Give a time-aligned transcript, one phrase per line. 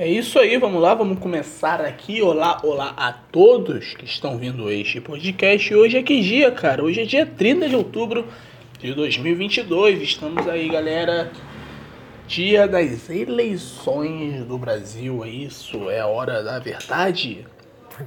[0.00, 2.22] É isso aí, vamos lá, vamos começar aqui.
[2.22, 5.74] Olá, olá a todos que estão vindo este podcast.
[5.74, 6.82] Hoje é que dia, cara?
[6.82, 8.26] Hoje é dia 30 de outubro
[8.78, 10.00] de 2022.
[10.00, 11.30] Estamos aí, galera.
[12.26, 15.90] Dia das eleições do Brasil, é isso?
[15.90, 17.46] É a hora da verdade?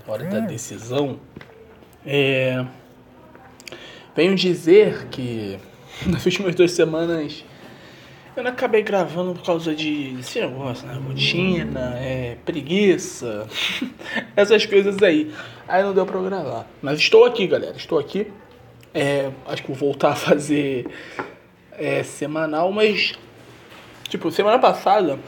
[0.07, 1.20] Hora da decisão?
[2.04, 2.66] É...
[4.16, 5.60] Venho dizer que
[6.10, 7.46] nas últimas duas semanas
[8.36, 11.00] eu não acabei gravando por causa de esse negócio, né?
[11.08, 13.48] Rotina, é, preguiça,
[14.36, 15.34] essas coisas aí.
[15.68, 16.68] Aí não deu pra gravar.
[16.82, 17.76] Mas estou aqui, galera.
[17.76, 18.32] Estou aqui.
[18.94, 20.88] É, acho que vou voltar a fazer
[21.72, 23.14] é, semanal, mas.
[24.10, 25.20] Tipo, semana passada.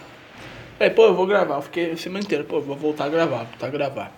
[0.79, 1.55] É, pô, eu vou gravar.
[1.55, 4.11] Eu fiquei a semana inteira, pô, vou voltar a gravar, voltar a gravar.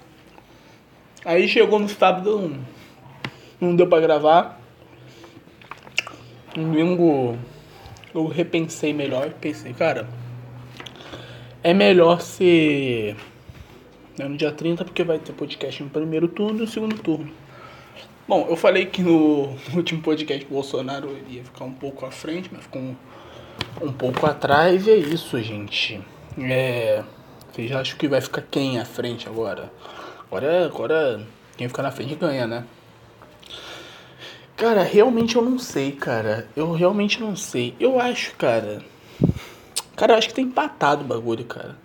[1.25, 4.59] Aí chegou no sábado, não, não deu pra gravar.
[6.55, 7.37] Domingo
[8.17, 10.07] eu repensei melhor, pensei, cara,
[11.63, 13.15] é melhor ser
[14.17, 17.31] né, no dia 30 porque vai ter podcast no primeiro turno e no segundo turno.
[18.27, 22.49] Bom, eu falei que no último podcast o Bolsonaro ia ficar um pouco à frente,
[22.51, 22.95] mas ficou um,
[23.83, 26.01] um pouco atrás e é isso, gente.
[26.39, 27.03] É,
[27.51, 29.71] vocês acham que vai ficar quem à frente agora?
[30.25, 31.21] Agora, agora
[31.55, 32.65] quem ficar na frente ganha, né?
[34.57, 36.47] Cara, realmente eu não sei, cara.
[36.55, 37.75] Eu realmente não sei.
[37.79, 38.83] Eu acho, cara.
[39.95, 41.77] Cara, eu acho que tá empatado o bagulho, cara.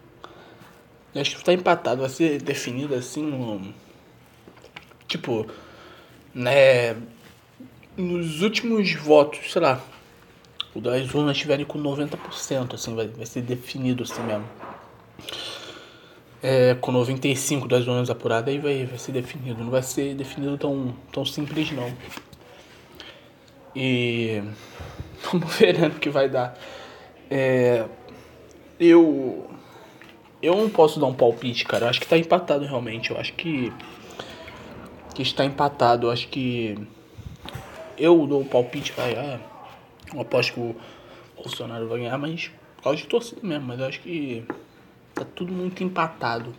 [1.15, 2.01] Eu acho que tá empatado.
[2.01, 3.75] Vai ser definido assim no.
[5.07, 5.47] Tipo.
[6.35, 6.97] Né.
[7.95, 9.79] Nos últimos votos, sei lá.
[10.75, 14.47] O das urnas estiverem com 90%, assim, vai, vai ser definido assim mesmo.
[16.43, 19.63] É, com 95 das zonas apuradas aí vai, vai ser definido.
[19.63, 21.93] Não vai ser definido tão, tão simples não.
[23.75, 24.43] E
[25.31, 26.59] vamos ver né, o que vai dar.
[27.31, 27.87] É,
[28.79, 29.51] eu
[30.43, 31.87] eu não posso dar um palpite, cara.
[31.87, 33.11] Eu acho que tá empatado realmente.
[33.11, 33.73] Eu acho que
[35.15, 36.07] que está empatado.
[36.07, 36.77] Eu acho que
[37.97, 39.41] eu dou o palpite vai ah,
[40.13, 40.77] eu aposto que o
[41.37, 44.45] Bolsonaro vai ganhar, mas por causa de torcida mesmo, mas eu acho que
[45.15, 46.55] tá tudo muito empatado.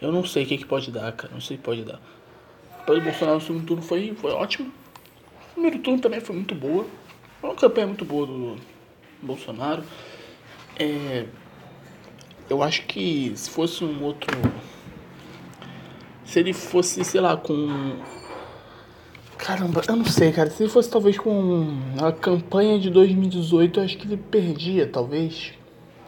[0.00, 1.32] Eu não sei o que, que pode dar, cara.
[1.32, 2.00] Não sei o que pode dar.
[2.80, 4.72] Depois do Bolsonaro no segundo turno foi, foi ótimo.
[5.52, 6.86] Primeiro turno também foi muito boa.
[7.40, 8.56] Foi uma campanha muito boa do
[9.22, 9.82] Bolsonaro.
[10.78, 11.26] É,
[12.48, 14.36] eu acho que se fosse um outro.
[16.24, 17.96] Se ele fosse, sei lá, com.
[19.38, 20.50] Caramba, eu não sei, cara.
[20.50, 21.66] Se ele fosse talvez com
[22.00, 25.52] a campanha de 2018, eu acho que ele perdia, talvez.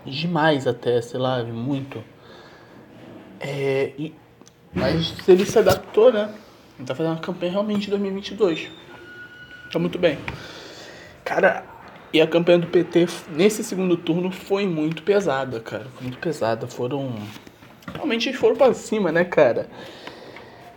[0.07, 2.03] Demais até, sei lá, muito.
[3.41, 4.15] É, e,
[4.73, 6.35] mas ele se adaptou, né?
[6.79, 8.71] Ele tá fazendo uma campanha realmente de 2022.
[9.73, 10.19] Tá muito bem.
[11.25, 11.65] Cara,
[12.13, 15.87] e a campanha do PT nesse segundo turno foi muito pesada, cara.
[15.95, 16.67] Foi muito pesada.
[16.67, 17.13] Foram.
[17.93, 19.69] Realmente eles foram pra cima, né, cara?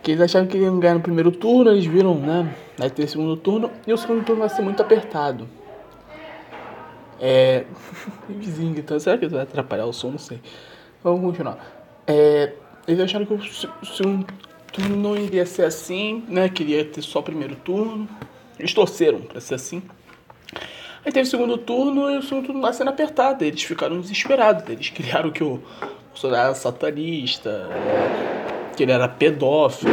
[0.02, 2.52] Que eles achavam que iam ganhar no primeiro turno, eles viram, né?
[2.76, 3.70] Vai ter segundo turno.
[3.86, 5.48] E o segundo turno vai ser muito apertado.
[7.20, 7.64] É.
[8.28, 10.10] Vizinho então, será que vai atrapalhar o som?
[10.10, 10.40] Não sei.
[11.04, 11.58] Vamos continuar.
[12.04, 12.52] É...
[12.86, 14.26] Eles acharam que o segundo
[14.72, 16.48] turno não iria ser assim, né?
[16.48, 18.08] Queria ter só o primeiro turno.
[18.58, 19.82] Eles torceram para ser assim.
[21.04, 23.44] Aí teve o segundo turno e o segundo turno lá sendo apertado.
[23.44, 24.68] Eles ficaram desesperados.
[24.68, 25.62] Eles criaram que o
[26.08, 27.68] Bolsonaro era satanista,
[28.76, 29.92] que ele era pedófilo.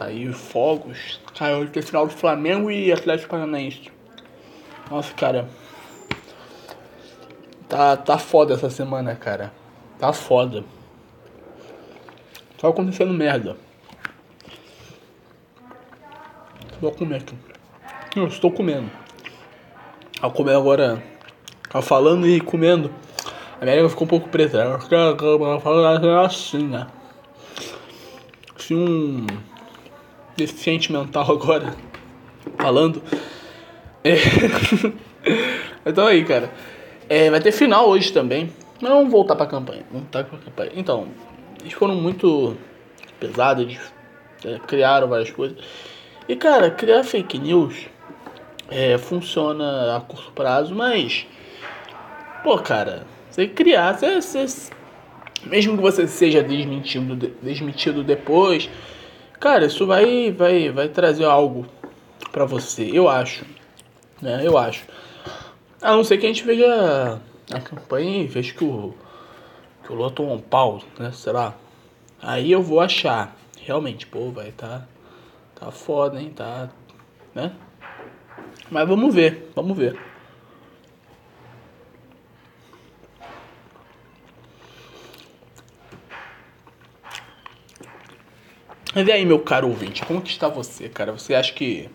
[0.00, 1.20] Aí fogos.
[1.36, 3.90] Caiu no final do Flamengo e Atlético Paranaense.
[4.90, 5.48] Nossa, cara.
[7.68, 9.52] Tá, tá foda essa semana, cara.
[9.98, 10.64] Tá foda.
[12.58, 13.56] Tá acontecendo merda.
[16.80, 17.53] Vou comer aqui.
[18.16, 18.88] Eu estou comendo.
[20.20, 21.02] Ao comer agora,
[21.72, 22.88] ao falando e comendo,
[23.60, 24.58] a minha língua ficou um pouco preta.
[24.58, 24.94] Eu fico
[26.24, 26.86] assim, né?
[28.56, 29.26] Se um
[30.36, 31.74] deficiente mental agora
[32.56, 33.02] falando.
[34.04, 34.14] É...
[35.84, 36.52] então aí, cara.
[37.08, 38.48] É, vai ter final hoje também.
[38.80, 39.84] Mas vamos voltar pra campanha.
[39.90, 40.70] Voltar pra campanha.
[40.76, 41.08] Então,
[41.60, 42.56] eles foram muito
[43.18, 43.80] pesados, eles
[44.44, 45.58] é, criaram várias coisas.
[46.28, 47.88] E cara, criar fake news
[48.70, 51.26] é, funciona a curto prazo, mas.
[52.42, 54.70] Pô, cara, você criar, você, você,
[55.44, 58.68] mesmo que você seja desmentido, desmentido depois,
[59.40, 61.66] cara, isso vai, vai, vai trazer algo
[62.32, 63.44] para você, eu acho.
[64.20, 64.40] Né?
[64.42, 64.84] Eu acho.
[65.80, 67.20] A não ser que a gente veja
[67.52, 68.94] a campanha e veja que o,
[69.84, 71.12] que o tomou um pau, né?
[71.12, 71.54] Sei lá.
[72.22, 73.36] Aí eu vou achar.
[73.60, 74.86] Realmente, pô, vai tá.
[75.54, 76.30] Tá foda, hein?
[76.34, 76.70] Tá.
[77.34, 77.52] Né?
[78.70, 79.98] Mas vamos ver, vamos ver.
[88.96, 91.10] E aí, meu caro ouvinte, como que está você, cara?
[91.12, 91.90] Você acha que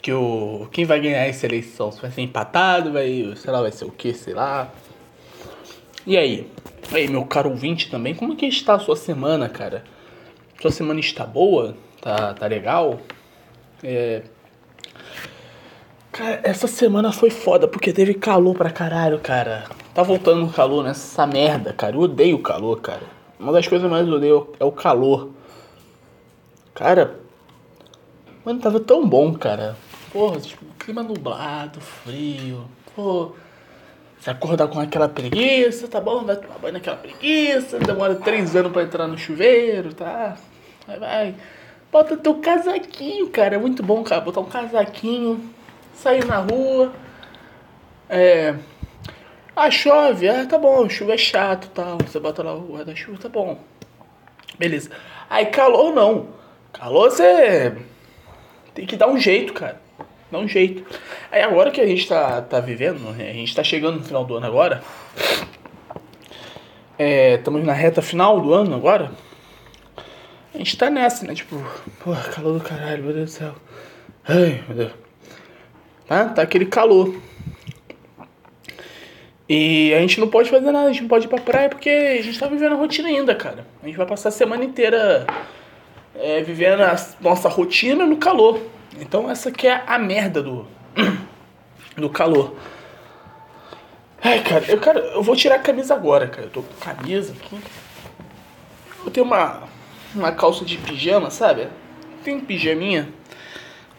[0.00, 1.90] que o quem vai ganhar essa eleição?
[1.90, 4.72] Vai ser empatado, vai, sei lá, vai ser o quê, sei lá.
[6.06, 6.48] E aí?
[6.92, 9.84] E aí, meu caro ouvinte também, como que está a sua semana, cara?
[10.60, 11.76] Sua semana está boa?
[12.00, 13.00] Tá, tá legal?
[13.82, 14.22] É,
[16.12, 19.64] Cara, essa semana foi foda porque teve calor pra caralho, cara.
[19.94, 21.96] Tá voltando o calor nessa merda, cara.
[21.96, 23.00] Eu odeio o calor, cara.
[23.40, 25.30] Uma das coisas mais odeio é o calor.
[26.74, 27.18] Cara,
[28.44, 29.74] mano, tava tão bom, cara.
[30.12, 32.66] Porra, tipo, clima nublado, frio.
[32.94, 33.32] Pô,
[34.20, 36.24] você acordar com aquela preguiça, tá bom?
[36.24, 37.78] Vai tomar banho naquela preguiça.
[37.78, 40.36] Demora três anos pra entrar no chuveiro, tá?
[40.86, 41.34] Vai, vai.
[41.90, 43.54] Bota teu casaquinho, cara.
[43.54, 44.20] É muito bom, cara.
[44.20, 45.40] Botar um casaquinho,
[45.92, 46.92] sair na rua.
[48.08, 48.54] É.
[49.54, 50.28] Ah, chove.
[50.28, 50.88] Ah, tá bom.
[50.88, 51.98] Chuva é chato tal.
[51.98, 53.58] Você bota lá o guarda-chuva, tá bom.
[54.58, 54.90] Beleza.
[55.28, 56.28] Aí calor não.
[56.72, 57.74] Calor você
[58.74, 59.80] tem que dar um jeito, cara.
[60.30, 60.84] Dá um jeito.
[61.30, 64.36] Aí agora que a gente tá, tá vivendo, a gente tá chegando no final do
[64.36, 64.82] ano agora.
[66.98, 69.10] É, estamos na reta final do ano agora.
[70.54, 71.34] A gente tá nessa, né?
[71.34, 71.56] Tipo,
[72.02, 73.54] porra, calor do caralho, meu Deus do céu.
[74.26, 75.01] Ai, meu Deus.
[76.12, 76.26] Tá?
[76.26, 77.14] Tá aquele calor.
[79.48, 81.88] E a gente não pode fazer nada, a gente não pode ir pra praia porque
[81.88, 83.66] a gente tá vivendo a rotina ainda, cara.
[83.82, 85.26] A gente vai passar a semana inteira
[86.14, 88.60] é, vivendo a nossa rotina no calor.
[89.00, 90.66] Então essa aqui é a merda do,
[91.96, 92.56] do calor.
[94.22, 96.46] Ai, cara, eu, cara, eu vou tirar a camisa agora, cara.
[96.46, 97.58] Eu tô com camisa aqui.
[99.02, 99.62] Eu tenho uma,
[100.14, 101.68] uma calça de pijama, sabe?
[102.22, 103.08] Tem pijaminha.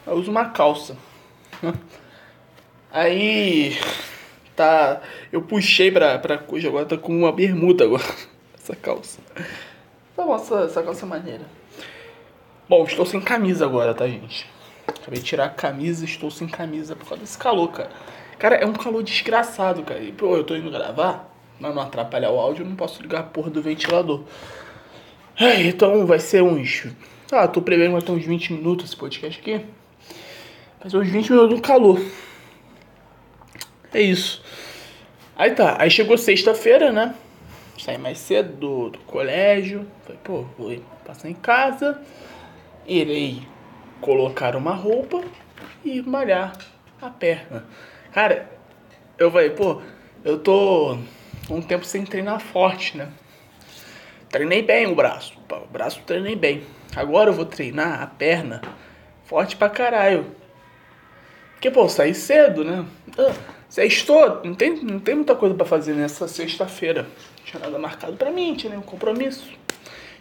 [0.05, 0.95] Eu uso uma calça.
[2.93, 3.75] Aí
[4.55, 5.01] tá.
[5.31, 8.03] Eu puxei pra, pra coisa agora, tá com uma bermuda agora.
[8.55, 9.19] Essa calça.
[10.15, 11.41] Tá bom, essa, essa calça é maneira.
[12.69, 14.47] Bom, estou sem camisa agora, tá, gente?
[14.87, 17.89] Acabei de tirar a camisa, estou sem camisa por causa desse calor, cara.
[18.37, 19.99] Cara, é um calor desgraçado, cara.
[19.99, 21.29] E, pô, eu tô indo gravar,
[21.59, 24.23] mas não atrapalhar o áudio, eu não posso ligar a porra do ventilador.
[25.37, 26.87] É, então vai ser uns.
[27.31, 29.65] Ah, tô prevendo ter uns 20 minutos esse podcast aqui.
[30.79, 31.99] Vai ser uns 20 minutos do calor.
[33.93, 34.43] É isso.
[35.35, 37.15] Aí tá, aí chegou sexta-feira, né?
[37.77, 39.87] Saí mais cedo do, do colégio.
[40.03, 40.75] Falei, pô, vou
[41.05, 42.01] passar em casa.
[42.87, 43.41] Irei
[44.01, 45.23] colocar uma roupa
[45.83, 46.57] e malhar
[47.01, 47.65] a perna.
[48.11, 48.49] Cara,
[49.17, 49.81] eu falei, pô,
[50.23, 50.97] eu tô
[51.49, 53.09] um tempo sem treinar forte, né?
[54.29, 55.37] Treinei bem o braço.
[55.49, 56.63] O braço treinei bem.
[56.95, 58.61] Agora eu vou treinar a perna
[59.25, 60.25] forte pra caralho.
[61.53, 62.85] Porque, pô, saí cedo, né?
[63.17, 63.33] Ah,
[63.73, 67.07] sextou, não tem, não tem muita coisa para fazer nessa sexta-feira.
[67.39, 69.49] Não tinha nada marcado pra mim, tinha nenhum compromisso.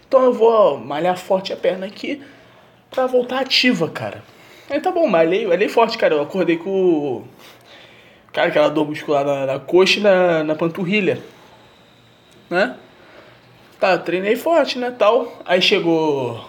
[0.09, 2.23] Então eu vou malhar forte a perna aqui
[2.91, 4.25] pra voltar ativa, cara.
[4.71, 6.15] Aí tá bom, malhei, malhei forte, cara.
[6.15, 7.25] Eu acordei com.
[8.33, 11.23] Cara, aquela dor muscular na, na coxa e na, na panturrilha.
[12.49, 12.75] Né?
[13.79, 14.91] Tá, treinei forte, né?
[14.99, 15.43] Tal.
[15.45, 16.43] Aí chegou.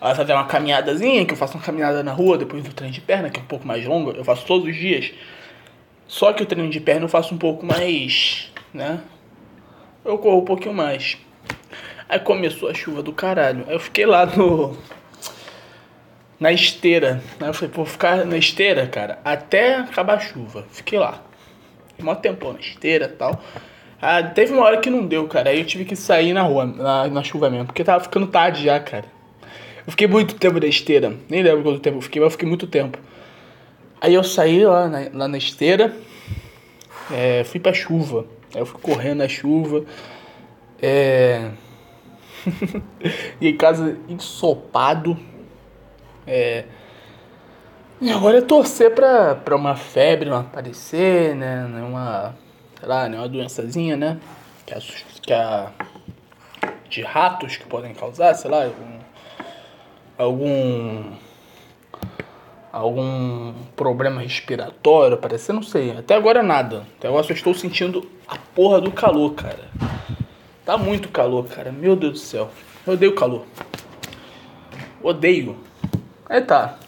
[0.00, 3.02] a fazer uma caminhadazinha, que eu faço uma caminhada na rua depois do treino de
[3.02, 4.12] perna, que é um pouco mais longa.
[4.12, 5.12] Eu faço todos os dias.
[6.06, 8.52] Só que o treino de perna eu faço um pouco mais.
[8.72, 9.00] né?
[10.04, 11.16] Eu corro um pouquinho mais.
[12.08, 13.64] Aí começou a chuva do caralho.
[13.66, 14.76] Aí eu fiquei lá no
[16.38, 17.22] na esteira.
[17.40, 20.66] Aí eu falei, pô, ficar na esteira, cara, até acabar a chuva.
[20.70, 21.22] Fiquei lá.
[21.88, 23.42] Fiquei mó tempão na esteira e tal.
[24.00, 25.50] Ah, teve uma hora que não deu, cara.
[25.50, 27.66] Aí eu tive que sair na rua, na, na chuva mesmo.
[27.66, 29.06] Porque tava ficando tarde já, cara.
[29.86, 31.14] Eu fiquei muito tempo na esteira.
[31.28, 32.98] Nem lembro quanto tempo eu fiquei, mas eu fiquei muito tempo.
[34.04, 35.96] Aí eu saí lá na, lá na esteira.
[37.10, 38.26] É, fui pra chuva.
[38.54, 39.82] Aí eu fui correndo na chuva.
[40.78, 41.52] É...
[43.40, 45.18] e em casa ensopado.
[46.26, 46.66] É...
[47.98, 51.64] E agora é torcer pra, pra uma febre não aparecer, né?
[51.64, 52.36] Uma,
[52.78, 53.16] sei lá, né?
[53.16, 54.20] uma doençazinha, né?
[54.66, 54.80] Que a,
[55.22, 55.72] que a,
[56.90, 58.98] de ratos que podem causar, sei lá, algum,
[60.18, 61.12] algum,
[62.74, 65.92] algum problema respiratório aparecer, não sei.
[65.92, 66.84] Até agora nada.
[66.98, 69.70] Até agora só estou sentindo a porra do calor, cara.
[70.64, 71.70] Tá muito calor, cara.
[71.70, 72.50] Meu Deus do céu.
[72.84, 73.46] Eu odeio calor.
[75.00, 75.56] Odeio.
[76.28, 76.78] Aí tá.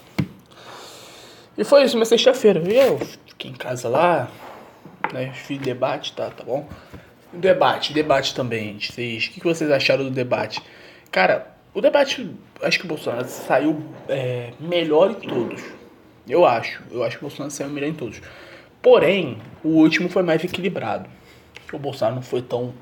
[1.57, 2.61] E foi isso, uma sexta-feira.
[2.61, 4.29] Eu fiquei em casa lá,
[5.13, 5.33] né?
[5.35, 6.69] Fiz debate, tá, tá bom?
[7.33, 9.27] Debate, debate também, vocês.
[9.27, 10.61] O que vocês acharam do debate?
[11.13, 12.31] Cara, o debate,
[12.63, 13.79] acho que o Bolsonaro saiu
[14.09, 15.63] é, melhor em todos.
[16.27, 16.83] Eu acho.
[16.91, 18.23] Eu acho que o Bolsonaro saiu melhor em todos.
[18.81, 21.07] Porém, o último foi mais equilibrado.
[21.71, 22.73] O Bolsonaro não foi tão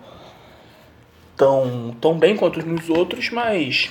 [1.37, 3.91] tão, tão bem quanto nos outros, mas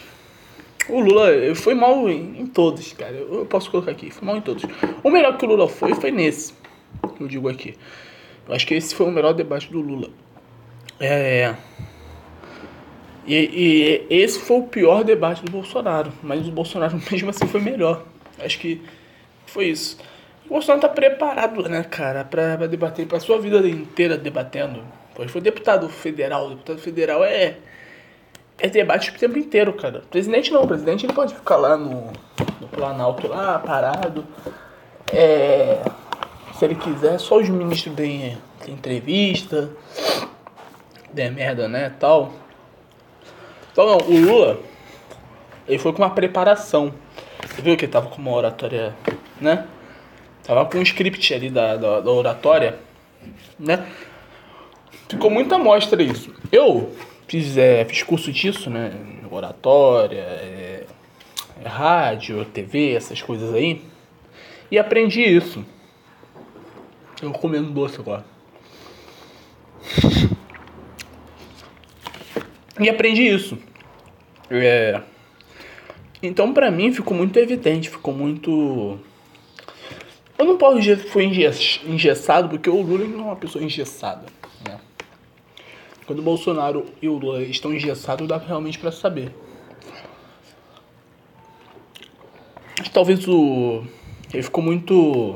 [0.87, 3.13] O Lula foi mal em, em todos, cara.
[3.13, 4.63] Eu posso colocar aqui, foi mal em todos.
[5.03, 6.53] O melhor que o Lula foi foi nesse.
[7.19, 7.75] Eu digo aqui.
[8.47, 10.09] Eu acho que esse foi o melhor debate do Lula.
[10.97, 11.53] É.
[13.25, 13.35] E,
[14.09, 16.11] e, esse foi o pior debate do Bolsonaro.
[16.21, 18.03] Mas o Bolsonaro mesmo assim foi melhor.
[18.39, 18.81] Acho que
[19.45, 19.97] foi isso.
[20.45, 24.83] O Bolsonaro tá preparado, né, cara, pra, pra debater, pra sua vida inteira debatendo.
[25.15, 26.49] Pois foi deputado federal.
[26.49, 27.57] Deputado federal é.
[28.59, 30.03] É debate o tempo inteiro, cara.
[30.11, 32.13] Presidente não, o presidente ele pode ficar lá no,
[32.61, 34.25] no Planalto, lá, parado.
[35.11, 35.81] É,
[36.57, 38.37] se ele quiser, só os ministros deem
[38.67, 39.71] entrevista.
[41.11, 42.31] Dê merda, né, tal.
[43.73, 44.59] Então, não, o Lula,
[45.67, 46.93] ele foi com uma preparação.
[47.43, 48.95] Você viu que ele tava com uma oratória,
[49.41, 49.65] né?
[50.43, 52.77] Tava com um script ali da, da, da oratória,
[53.57, 53.83] né?
[55.09, 56.31] Ficou muita amostra isso.
[56.51, 56.95] Eu
[57.27, 58.93] fiz, é, fiz curso disso, né?
[59.31, 60.85] Oratória, é,
[61.63, 63.81] é, rádio, TV, essas coisas aí.
[64.69, 65.65] E aprendi isso.
[67.19, 68.23] Eu comendo doce agora.
[72.79, 73.57] E aprendi isso.
[74.49, 75.01] É...
[76.21, 78.97] Então, pra mim, ficou muito evidente, ficou muito.
[80.37, 84.25] Eu não posso dizer que foi engessado, porque o Lula não é uma pessoa engessada.
[84.67, 84.79] Né?
[86.05, 89.33] Quando o Bolsonaro e o Lula estão engessados, dá realmente para saber.
[92.93, 93.83] Talvez o.
[94.33, 95.35] Ele ficou muito.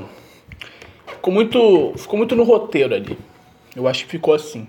[1.07, 1.93] Ficou muito.
[1.97, 3.17] Ficou muito no roteiro ali.
[3.75, 4.67] Eu acho que ficou assim.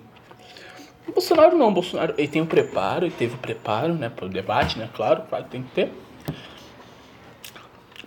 [1.13, 4.79] Bolsonaro não, Bolsonaro ele tem o preparo, ele teve o preparo, né, para o debate,
[4.79, 5.93] né, claro, claro, tem que ter.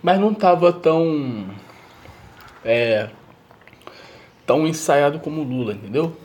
[0.02, 1.46] Mas não tava tão
[2.64, 3.08] é,
[4.46, 6.16] tão ensaiado como o Lula, entendeu?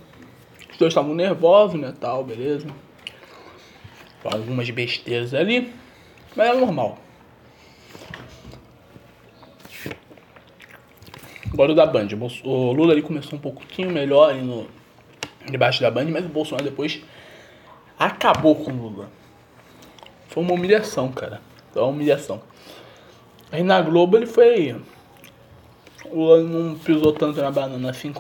[0.72, 2.68] Os dois estavam nervosos, né, tal, beleza.
[4.24, 5.74] Algumas besteiras ali,
[6.36, 6.98] mas é normal.
[11.54, 12.10] Agora o da Band.
[12.44, 14.68] O Lula ali começou um pouquinho melhor ali no
[15.52, 17.02] debaixo da Band, mas o Bolsonaro depois
[17.98, 19.10] acabou com o Lula.
[20.28, 21.42] Foi uma humilhação, cara.
[21.72, 22.42] Foi uma humilhação.
[23.52, 24.76] Aí na Globo ele foi
[26.06, 28.14] o Lula não pisou tanto na banana assim.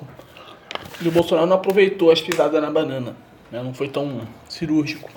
[1.02, 3.16] E o Bolsonaro não aproveitou as pisadas na banana.
[3.52, 3.62] Né?
[3.62, 5.10] Não foi tão cirúrgico.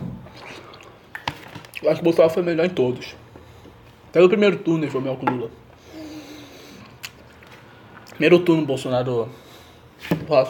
[1.82, 3.16] Eu acho que o Bolsonaro foi melhor em todos.
[4.08, 5.50] Até no primeiro turno ele foi melhor que o Lula.
[8.10, 9.28] Primeiro turno o Bolsonaro.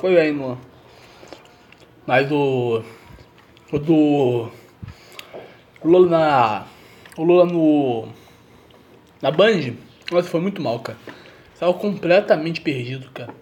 [0.01, 0.59] Foi bem no.
[2.11, 2.83] Mas o.
[3.71, 4.51] O do.
[5.81, 6.67] O Lula na.
[7.17, 8.09] O Lula no.
[9.23, 9.75] Na Band.
[10.11, 10.99] Nossa, foi muito mal, cara.
[11.57, 13.33] Tava completamente perdido, cara.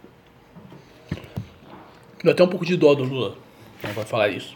[2.22, 3.38] Deu até um pouco de dó do Lula.
[3.82, 4.54] Não vai falar isso.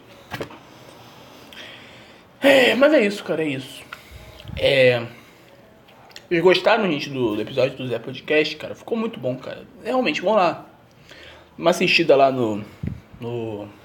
[2.43, 3.83] É, mas é isso, cara, é isso.
[4.59, 5.07] É.
[6.29, 8.75] Vocês gostaram, gente, do, do episódio do Zé Podcast, cara?
[8.75, 9.65] Ficou muito bom, cara.
[9.83, 10.67] Realmente, vamos lá.
[11.57, 12.63] Uma assistida lá no.
[13.19, 13.81] No.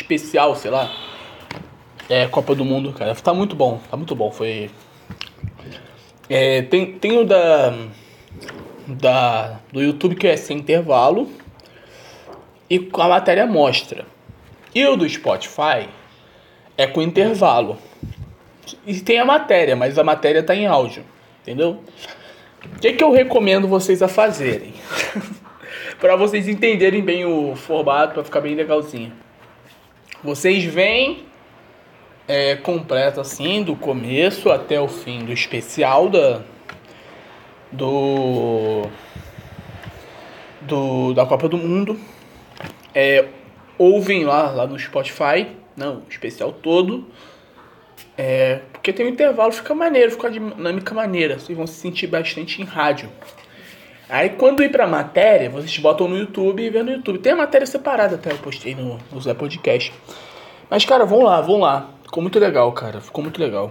[0.00, 0.90] Especial, sei lá.
[2.08, 3.14] É, Copa do Mundo, cara.
[3.16, 4.30] Tá muito bom, tá muito bom.
[4.30, 4.70] Foi.
[6.30, 7.74] É, tem, tem o da
[8.88, 11.28] da, do YouTube que é sem intervalo
[12.70, 14.06] e com a matéria mostra.
[14.74, 15.88] E o do Spotify
[16.76, 17.76] é com intervalo.
[18.86, 21.04] E tem a matéria, mas a matéria está em áudio,
[21.42, 21.82] entendeu?
[22.64, 24.74] O que, que eu recomendo vocês a fazerem?
[25.98, 29.12] para vocês entenderem bem o formato, para ficar bem legalzinho.
[30.22, 31.24] Vocês vêm
[32.26, 36.42] é, completo assim, do começo até o fim do especial da,
[37.70, 38.82] do,
[40.62, 41.98] do da Copa do Mundo.
[42.92, 43.26] É,
[43.78, 45.46] ouvem lá, lá no Spotify,
[45.76, 47.06] não, o especial todo.
[48.16, 51.38] É, porque tem um intervalo, fica maneiro, fica dinâmica maneira.
[51.38, 53.08] Vocês vão se sentir bastante em rádio.
[54.08, 57.18] Aí quando ir pra matéria, vocês botam no YouTube e vê no YouTube.
[57.18, 59.92] Tem a matéria separada até, eu postei no, no Zé Podcast.
[60.70, 61.90] Mas, cara, vão lá, vão lá.
[62.04, 63.00] Ficou muito legal, cara.
[63.00, 63.70] Ficou muito legal.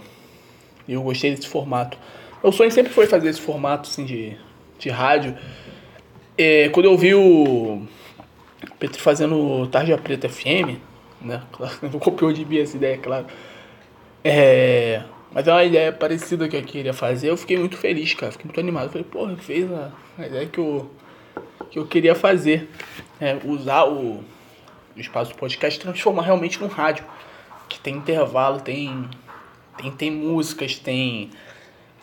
[0.87, 1.97] Eu gostei desse formato.
[2.43, 4.37] Meu sonho sempre foi fazer esse formato assim, de,
[4.77, 5.35] de rádio.
[6.37, 7.81] É, quando eu vi o
[8.79, 10.79] Petri fazendo Tarja Preta FM,
[11.19, 11.41] né?
[11.51, 13.25] Claro, não copiou de mim essa ideia, claro.
[14.23, 15.01] É,
[15.31, 17.29] mas é uma ideia parecida que eu queria fazer.
[17.29, 18.31] Eu fiquei muito feliz, cara.
[18.31, 18.89] Fiquei muito animado.
[18.89, 20.89] Falei, porra, fez a, a ideia que eu,
[21.69, 22.69] que eu queria fazer.
[23.19, 24.23] É, usar o,
[24.95, 27.05] o espaço do podcast transformar realmente num rádio.
[27.69, 29.09] Que tem intervalo, tem,
[29.77, 31.31] tem, tem músicas, tem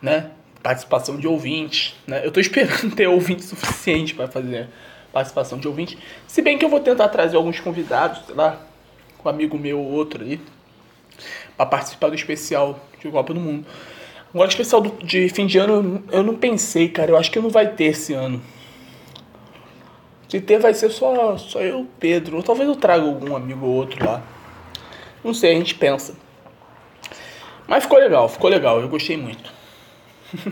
[0.04, 0.30] né?
[0.62, 2.24] Participação de ouvintes, né?
[2.24, 4.68] Eu tô esperando ter ouvinte suficiente para fazer
[5.12, 5.98] participação de ouvinte.
[6.26, 8.60] Se bem que eu vou tentar trazer alguns convidados, sei lá,
[9.24, 10.40] um amigo meu ou outro ali,
[11.56, 13.64] para participar do especial de Copa do Mundo.
[14.34, 17.12] Agora, especial do, de fim de ano, eu não pensei, cara.
[17.12, 18.42] Eu acho que não vai ter esse ano.
[20.28, 22.38] Se ter, vai ser só, só eu Pedro.
[22.38, 24.20] Ou talvez eu traga algum amigo ou outro lá.
[25.22, 26.16] Não sei, a gente pensa.
[27.68, 28.80] Mas ficou legal, ficou legal.
[28.80, 29.52] Eu gostei muito.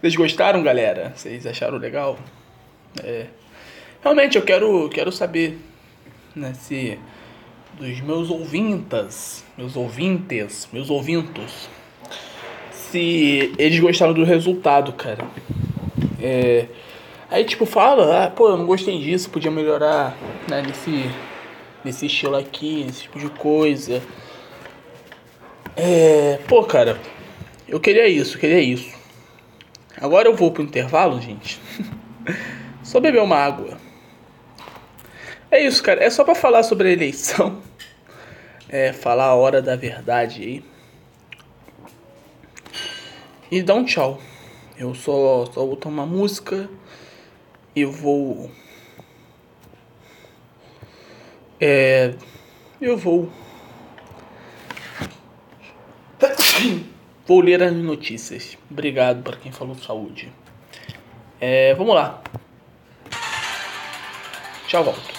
[0.00, 1.12] Vocês gostaram, galera?
[1.16, 2.16] Vocês acharam legal?
[3.02, 3.26] É.
[4.04, 5.58] Realmente, eu quero, quero saber
[6.36, 6.96] né, se
[7.72, 11.68] dos meus ouvintas, meus ouvintes, meus ouvintos,
[12.94, 15.24] se eles gostaram do resultado, cara.
[16.22, 16.66] É,
[17.28, 20.16] aí, tipo, fala, ah, pô, eu não gostei disso, podia melhorar
[20.48, 21.10] né, nesse,
[21.84, 24.00] nesse estilo aqui, esse tipo de coisa.
[25.76, 27.00] É, pô, cara,
[27.66, 28.94] eu queria isso, eu queria isso.
[30.00, 31.60] Agora eu vou pro intervalo, gente.
[32.84, 33.76] só beber uma água.
[35.50, 36.04] É isso, cara.
[36.04, 37.60] É só para falar sobre a eleição.
[38.68, 40.73] É, falar a hora da verdade aí.
[43.50, 44.20] E dar um tchau.
[44.76, 46.68] Eu só, só vou tomar música
[47.74, 48.50] e vou.
[51.60, 52.14] É.
[52.80, 53.30] Eu vou.
[57.26, 58.58] Vou ler as notícias.
[58.70, 60.32] Obrigado para quem falou saúde.
[61.40, 62.22] É, vamos lá.
[64.68, 65.14] Já volto.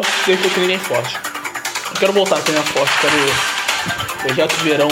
[0.00, 1.16] Posso dizer que eu treinei forte.
[1.16, 3.16] Eu quero voltar a treinar forte, quero.
[4.22, 4.88] Projeto verão.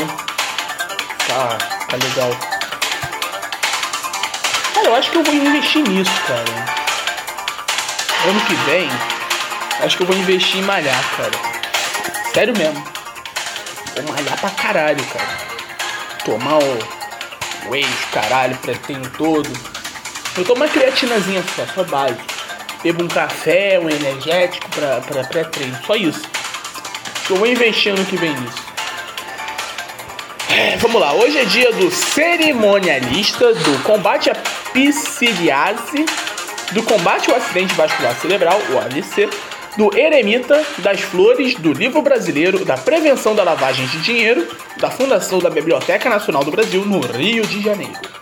[1.26, 2.30] Tá, tá legal.
[4.74, 6.44] Cara, eu acho que eu vou investir nisso, cara.
[8.28, 8.88] Ano que vem,
[9.84, 11.30] acho que eu vou investir em malhar, cara.
[12.32, 12.82] Sério mesmo.
[13.94, 15.38] Vou malhar pra caralho, cara.
[16.24, 19.50] Tomar o whey, caralho, pré-treino todo.
[20.36, 22.37] Eu tomo uma creatinazinha só, só base.
[22.82, 26.22] Bebo um café, um energético pra pré-treino, só isso.
[27.28, 28.68] Eu vou investir ano que vem nisso.
[30.50, 34.34] É, vamos lá, hoje é dia do cerimonialista do combate à
[34.72, 36.06] psoriase,
[36.72, 39.28] do combate ao acidente vascular cerebral, o AVC,
[39.76, 45.38] do Eremita, das Flores, do Livro Brasileiro, da Prevenção da Lavagem de Dinheiro, da Fundação
[45.38, 48.17] da Biblioteca Nacional do Brasil, no Rio de Janeiro.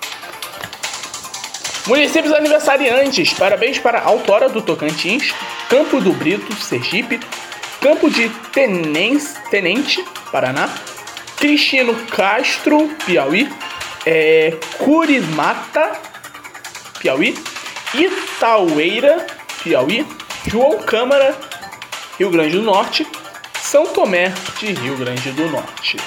[1.87, 5.33] Municípios aniversariantes, parabéns para autora do Tocantins,
[5.69, 7.21] Campo do Brito, Sergipe,
[7.81, 10.69] Campo de Tenense, Tenente, Paraná,
[11.37, 13.49] Cristino Castro, Piauí,
[14.05, 15.93] é, Curimata,
[16.99, 17.39] Piauí,
[17.95, 19.25] Itaueira,
[19.63, 20.05] Piauí,
[20.49, 21.39] João Câmara,
[22.19, 23.07] Rio Grande do Norte,
[23.61, 25.99] São Tomé de Rio Grande do Norte.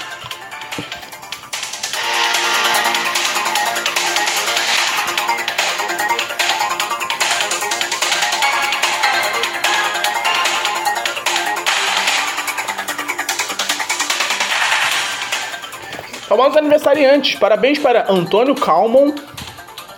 [16.39, 17.35] Famosos aniversariantes.
[17.37, 19.13] Parabéns para Antônio Calmon,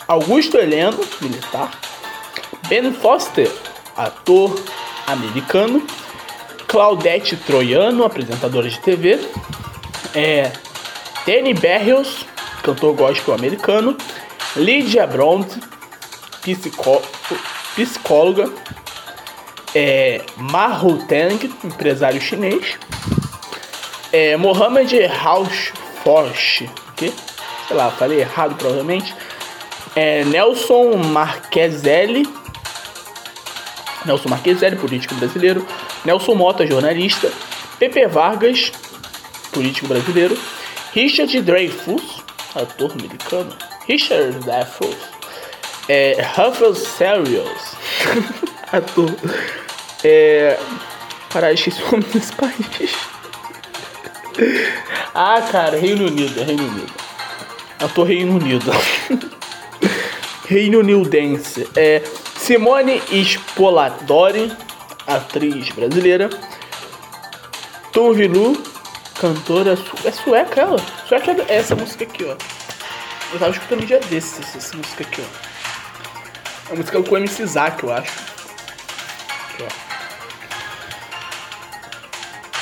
[0.08, 1.70] Augusto Heleno, militar,
[2.68, 3.48] Ben Foster,
[3.96, 4.60] ator
[5.06, 5.86] americano,
[6.68, 9.20] Claudette Troiano, apresentadora de TV,
[10.16, 10.52] é,
[11.28, 12.26] Danny Berrios,
[12.64, 13.96] cantor gospel americano,
[14.56, 15.46] Lydia Brond,
[16.42, 17.04] psicó
[17.76, 18.52] psicóloga,
[19.76, 22.80] é, Mahu Tang, empresário chinês,
[24.12, 25.06] é, Mohamed
[26.04, 26.64] Foch,
[26.96, 27.14] que?
[27.68, 29.14] Sei lá, falei errado provavelmente.
[29.96, 32.28] É, Nelson Marquezelli,
[34.06, 35.66] Nelson Marqueselli, político brasileiro,
[36.06, 37.32] Nelson Mota, jornalista,
[37.78, 38.72] Pepe Vargas,
[39.52, 40.38] político brasileiro,
[40.94, 42.24] Richard Dreyfuss,
[42.56, 43.56] ator americano,
[43.88, 44.98] Richard Dreyfuss,
[45.90, 47.76] é, Ruffles Serious,
[48.72, 49.14] ator,
[50.04, 50.58] é,
[51.30, 53.11] caralho, esqueci o nome desse país.
[55.14, 56.94] ah, cara, Reino Unido, Reino Unido.
[57.80, 58.72] Ator Reino Unido.
[60.48, 61.68] Reino Unidense.
[61.76, 62.04] É,
[62.38, 64.52] Simone Spoladori,
[65.08, 66.30] atriz brasileira.
[67.92, 68.62] Tom Vilu,
[69.20, 69.76] cantora.
[69.76, 70.80] Su é sueca ela?
[71.08, 72.36] Sueca é essa música aqui, ó.
[73.34, 76.70] Eu tava escutando um dia desses, essa, essa música aqui, ó.
[76.70, 78.12] É a música com o MC Zack, eu acho.
[79.54, 79.68] Aqui, ó.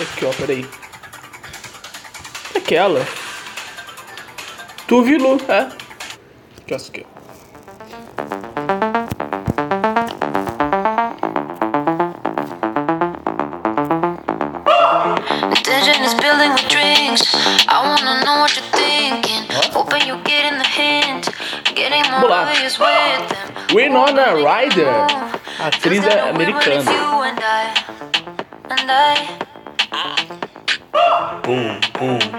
[0.04, 0.66] Aqui, ó, peraí.
[2.70, 3.00] Aquela.
[3.00, 3.04] É.
[6.72, 7.10] Ó, essa aqui, ó.
[15.52, 17.24] Attention is building with drinks.
[17.68, 19.48] I wanna know what you're thinking.
[19.74, 21.28] Hoping you get in the hint.
[21.74, 22.46] Getting more Vamos lá.
[22.46, 23.76] ways with them.
[23.76, 25.08] Winona Ryder,
[25.60, 26.76] atriz americana.
[26.76, 26.88] it's
[32.06, 32.39] you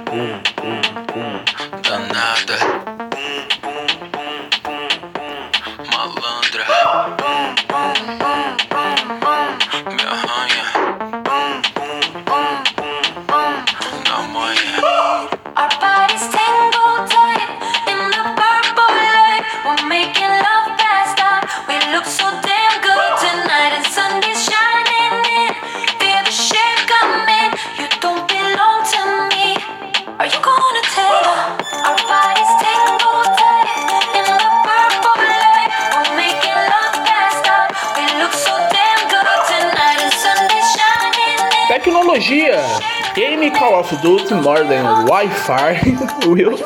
[43.96, 45.80] Duty Modern Wi-Fi.
[46.26, 46.58] Will.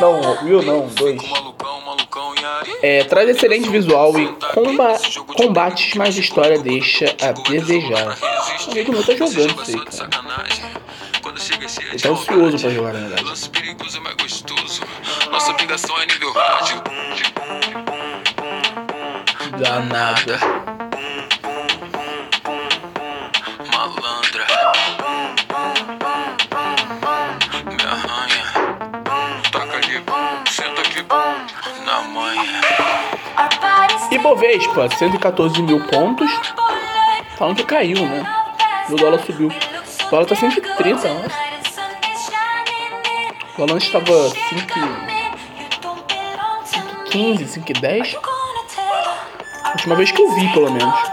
[0.00, 1.20] Não, Will não, dois.
[2.82, 4.98] É, traz excelente visual e comba
[5.36, 8.16] combates, mas a história deixa a desejar.
[8.66, 10.72] O amigo meu tá jogando isso aí, cara.
[11.90, 13.24] Ele tá ansioso pra jogar, na verdade.
[13.24, 13.50] Lance
[34.22, 36.30] Ibovespa, 114 mil pontos.
[37.36, 38.24] Falando que caiu, né?
[38.88, 39.48] O dólar subiu.
[39.48, 41.36] O dólar tá 130, eu acho.
[43.54, 44.12] O dólar estava
[47.12, 48.16] 5,15, 5,10.
[49.72, 51.11] Última vez que eu vi, pelo menos.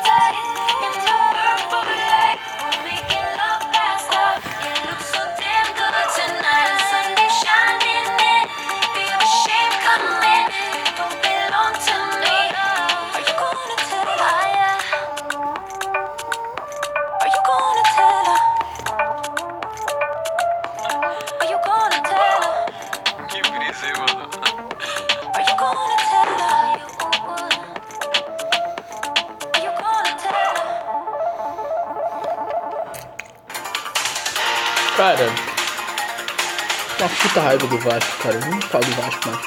[37.50, 38.40] Raiva do Vasco, cara.
[38.46, 39.42] Não falo do Vasco mais.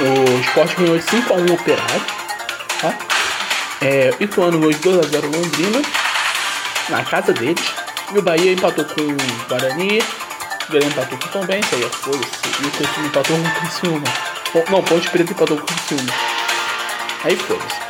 [0.00, 2.02] O Sport ganhou de 5x1 operário.
[2.80, 2.94] Tá?
[3.82, 5.82] É, Ituano ganhou de 2x0 Londrina.
[6.88, 7.64] Na casa deles.
[8.12, 10.02] E o Bahia empatou com o Guarani.
[10.68, 12.62] O Grêmio empatou com o Tom Benz, aí foda-se.
[12.62, 14.04] E o Criciúma empatou com o Criciúma.
[14.70, 16.12] Não, Ponte Preta empatou com o Criciúma.
[17.22, 17.89] Aí foda-se.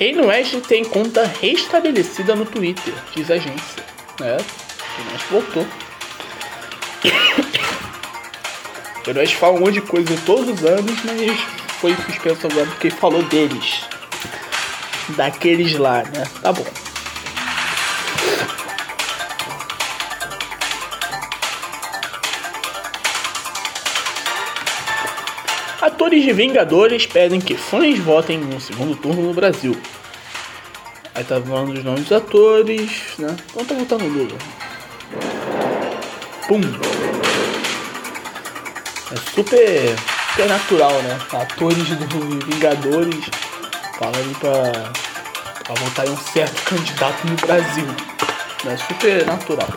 [0.00, 3.84] Kanye West tem conta restabelecida no Twitter, diz a agência.
[4.22, 4.38] É,
[4.96, 5.66] Kanye voltou.
[9.04, 11.38] Kanye West fala um monte de coisa todos os anos, mas
[11.82, 13.82] foi suspenso agora porque falou deles.
[15.10, 16.24] Daqueles lá, né?
[16.40, 16.64] Tá bom.
[26.00, 29.76] Atores de Vingadores pedem que fãs votem no segundo turno no Brasil.
[31.14, 33.36] Aí tá falando os nomes dos atores, né?
[33.54, 34.38] Então tá no Lula.
[36.48, 36.62] Pum!
[39.12, 39.94] É super,
[40.30, 41.18] super natural, né?
[41.34, 43.26] Atores do Vingadores
[43.98, 44.72] falando pra,
[45.64, 47.86] pra votar em um certo candidato no Brasil.
[48.66, 49.68] É super natural.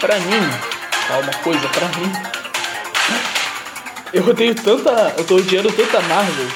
[0.00, 0.50] Pra mim,
[1.08, 2.12] falar uma coisa pra mim.
[4.12, 5.14] Eu odeio tanta.
[5.16, 6.48] Eu tô odiando tanta Marvel.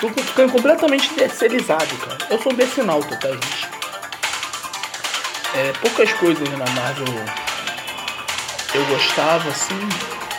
[0.00, 2.18] Tô ficando completamente terceirizado, cara.
[2.30, 3.68] Eu sou decenalto, tá, gente?
[5.54, 7.06] É, poucas coisas na Marvel
[8.74, 9.88] eu gostava, assim,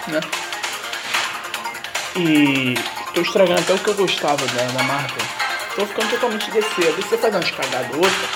[0.08, 0.22] né?
[2.16, 2.76] E
[3.14, 5.26] tô estragando até o que eu gostava da, da Marvel.
[5.76, 6.88] Tô ficando totalmente DC.
[6.88, 8.30] A DC faz umas cagadas outras.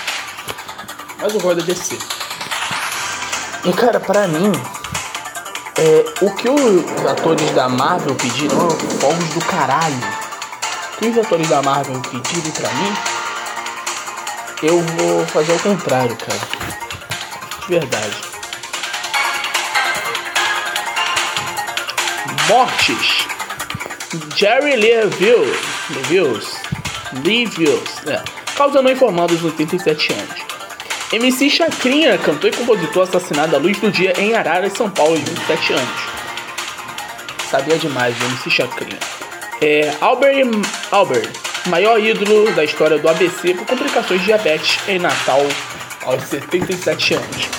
[1.20, 2.21] Mas eu gosto da DC.
[3.64, 4.52] E cara, pra mim,
[5.78, 8.58] é, o que os atores da Marvel pediram,
[9.00, 9.96] fogos do caralho.
[10.94, 12.94] O que os atores da Marvel pediram pra mim,
[14.64, 16.40] eu vou fazer o contrário, cara.
[17.62, 18.16] De verdade.
[22.48, 23.28] Mortes.
[24.36, 25.58] Jerry Leville,
[25.92, 26.56] Levius,
[27.24, 28.22] Levius, é,
[28.56, 30.51] causa não informada aos 87 anos.
[31.14, 35.20] MC Chacrinha, cantor e compositor assassinado à luz do dia em Araras, São Paulo, aos
[35.20, 36.02] 27 anos.
[37.50, 38.98] Sabia demais MC Chacrinha.
[39.62, 40.48] É, Albert,
[40.90, 41.30] Albert,
[41.66, 45.42] maior ídolo da história do ABC por complicações de diabetes em Natal,
[46.04, 47.50] aos 77 anos.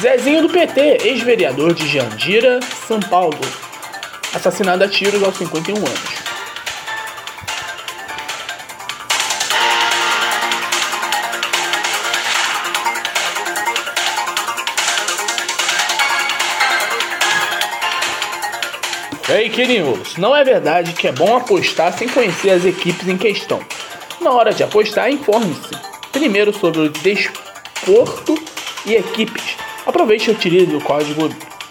[0.00, 3.40] Zezinho do PT, ex-vereador de Jandira, São Paulo,
[4.32, 6.23] assassinado a tiros aos 51 anos.
[19.44, 20.16] Fake news.
[20.16, 23.60] Não é verdade que é bom apostar sem conhecer as equipes em questão.
[24.18, 25.68] Na hora de apostar, informe-se
[26.10, 28.42] primeiro sobre o desporto
[28.86, 29.58] e equipes.
[29.84, 31.28] Aproveite e utilize o código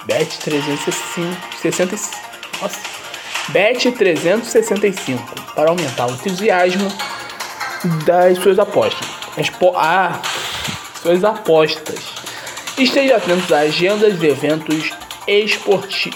[0.08, 2.12] BET365
[2.62, 2.80] nossa,
[3.52, 5.20] Bet365
[5.56, 6.96] para aumentar o entusiasmo
[8.06, 9.08] das suas apostas.
[9.36, 10.22] Expo ah,
[11.02, 11.98] suas apostas.
[12.78, 14.92] Esteja atento às agendas de eventos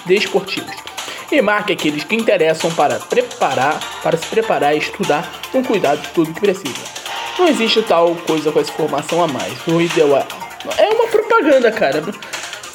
[0.06, 0.87] desportivos
[1.32, 6.08] e marque aqueles que interessam para preparar, para se preparar e estudar com cuidado de
[6.10, 6.98] tudo que precisa.
[7.38, 9.54] Não existe tal coisa com essa informação a mais.
[9.68, 12.04] O ideal é, é uma propaganda, cara.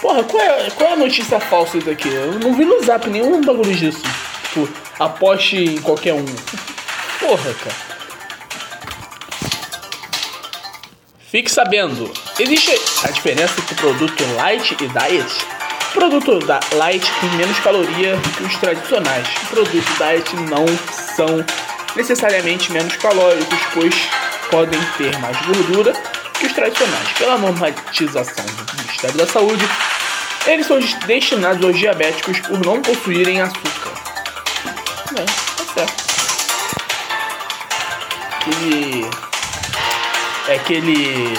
[0.01, 2.09] Porra, qual é, qual é a notícia falsa isso aqui?
[2.09, 4.03] Eu não vi no zap nenhum bagulho disso.
[4.53, 6.25] Tipo, aposte em qualquer um.
[7.21, 7.93] Porra, cara.
[11.33, 12.71] Fique sabendo, existe
[13.07, 15.62] a diferença entre produto light e diet?
[15.93, 19.29] Produto da light tem menos caloria que os tradicionais.
[19.51, 20.67] Produtos diet não
[21.15, 21.45] são
[21.95, 23.95] necessariamente menos calóricos, pois
[24.51, 25.93] podem ter mais gordura
[26.39, 27.09] que os tradicionais.
[27.19, 29.69] Pela normatização do Ministério da Saúde,
[30.47, 33.93] eles são destinados aos diabéticos por não possuírem açúcar.
[35.15, 36.05] É, tá certo.
[38.41, 39.11] Aquele.
[40.49, 41.35] É aquele.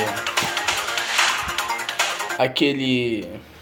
[2.37, 3.52] Aquele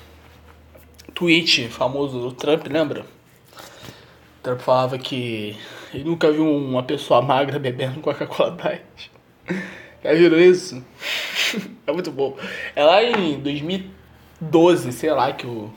[1.21, 3.01] tweet famoso do Trump, lembra?
[3.01, 5.55] O Trump falava que
[5.93, 9.12] ele nunca viu uma pessoa magra bebendo Coca-Cola Diet.
[10.03, 10.84] Já viram isso?
[11.86, 12.36] é muito bom.
[12.75, 15.71] É lá em 2012, sei lá, que o,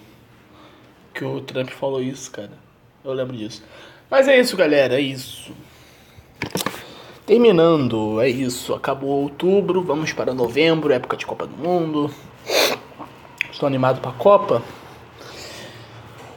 [1.12, 2.52] que o Trump falou isso, cara.
[3.04, 3.62] Eu lembro disso.
[4.10, 5.52] Mas é isso, galera, é isso.
[7.26, 8.72] Terminando, é isso.
[8.72, 12.10] Acabou outubro, vamos para novembro, época de Copa do Mundo.
[13.52, 14.62] Estou animado para a Copa.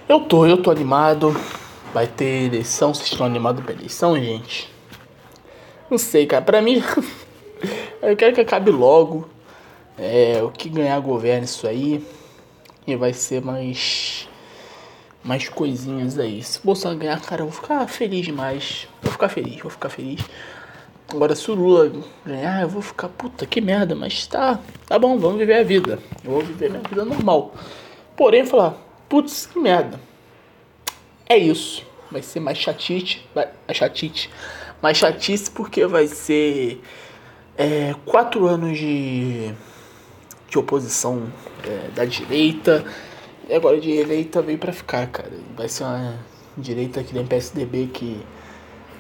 [0.08, 1.36] Eu tô, eu tô animado.
[1.94, 4.72] Vai ter eleição, vocês estão animados pra eleição, gente?
[5.90, 6.42] Não sei, cara.
[6.42, 6.82] Pra mim,
[8.02, 9.28] eu quero que acabe logo.
[9.98, 12.02] É, o que ganhar governo isso aí.
[12.86, 14.30] E vai ser mais.
[15.26, 16.42] Mais coisinhas aí.
[16.42, 18.88] Se o Bolsonaro ganhar, cara, eu vou ficar feliz demais.
[19.02, 20.22] Vou ficar feliz, vou ficar feliz.
[21.10, 21.92] Agora, se o Lula
[22.26, 26.00] ganhar, eu vou ficar, puta, que merda, mas tá, tá bom, vamos viver a vida.
[26.24, 27.54] Eu vou viver minha vida normal.
[28.16, 30.00] Porém, falar, Putz, que merda.
[31.28, 31.86] É isso.
[32.12, 33.28] Vai ser mais chatite.
[33.34, 34.30] Vai, chatite.
[34.82, 36.82] Mais chatice porque vai ser
[37.58, 39.54] é, quatro anos de,
[40.50, 41.32] de oposição
[41.66, 42.86] é, da direita.
[43.50, 45.32] E agora a direita veio pra ficar, cara.
[45.56, 46.20] Vai ser uma
[46.58, 48.22] direita que nem PSDB que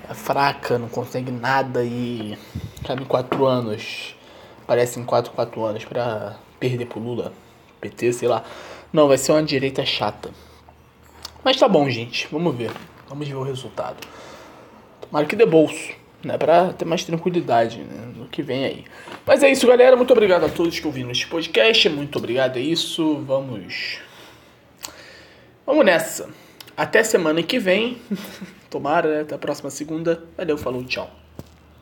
[0.09, 2.37] é fraca, não consegue nada e
[2.85, 4.15] cabe quatro anos.
[4.65, 7.33] Parecem quatro, quatro anos pra perder pro Lula.
[7.81, 8.43] PT, sei lá.
[8.91, 10.31] Não, vai ser uma direita chata.
[11.43, 12.27] Mas tá bom, gente.
[12.31, 12.71] Vamos ver.
[13.07, 14.05] Vamos ver o resultado.
[15.01, 16.37] Tomara que dê bolso, né?
[16.37, 18.11] Pra ter mais tranquilidade né?
[18.15, 18.85] no que vem aí.
[19.25, 19.95] Mas é isso, galera.
[19.95, 21.87] Muito obrigado a todos que ouviram este podcast.
[21.89, 23.15] Muito obrigado, é isso.
[23.25, 23.99] Vamos.
[25.65, 26.29] Vamos nessa.
[26.75, 27.97] Até semana que vem.
[28.69, 29.21] Tomara, né?
[29.21, 30.23] Até a próxima segunda.
[30.37, 31.26] Valeu, falou, tchau.